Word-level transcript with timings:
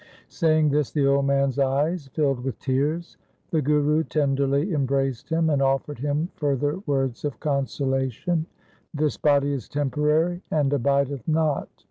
Saying 0.29 0.69
this, 0.69 0.89
the 0.91 1.05
old 1.05 1.27
man's 1.27 1.59
eyes 1.59 2.07
filled 2.07 2.43
with 2.43 2.57
tears. 2.57 3.17
The 3.51 3.61
Guru 3.61 4.03
tenderly 4.03 4.73
embraced 4.73 5.29
him, 5.29 5.47
and 5.51 5.61
offered 5.61 5.99
him 5.99 6.29
further 6.33 6.79
words 6.87 7.23
of 7.23 7.39
consolation 7.39 8.47
—'This 8.95 9.17
body 9.17 9.53
is 9.53 9.69
temporary 9.69 10.41
and 10.49 10.73
abideth 10.73 11.27
not. 11.27 11.69